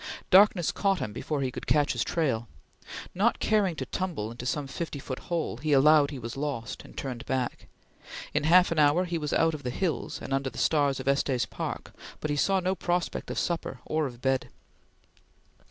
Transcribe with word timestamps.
Darkness 0.31 0.71
caught 0.71 0.97
him 0.97 1.13
before 1.13 1.41
he 1.41 1.51
could 1.51 1.67
catch 1.67 1.93
his 1.93 2.03
trail. 2.03 2.47
Not 3.13 3.37
caring 3.37 3.75
to 3.75 3.85
tumble 3.85 4.31
into 4.31 4.47
some 4.47 4.65
fifty 4.65 4.97
foot 4.97 5.19
hole, 5.29 5.57
he 5.57 5.73
"allowed" 5.73 6.09
he 6.09 6.17
was 6.17 6.35
lost, 6.35 6.83
and 6.83 6.97
turned 6.97 7.23
back. 7.27 7.67
In 8.33 8.45
half 8.45 8.71
an 8.71 8.79
hour 8.79 9.05
he 9.05 9.19
was 9.19 9.31
out 9.31 9.53
of 9.53 9.61
the 9.61 9.69
hills, 9.69 10.19
and 10.19 10.33
under 10.33 10.49
the 10.49 10.57
stars 10.57 10.99
of 10.99 11.07
Estes 11.07 11.45
Park, 11.45 11.93
but 12.19 12.31
he 12.31 12.35
saw 12.35 12.59
no 12.59 12.73
prospect 12.73 13.29
of 13.29 13.37
supper 13.37 13.79
or 13.85 14.07
of 14.07 14.23
bed. 14.23 14.49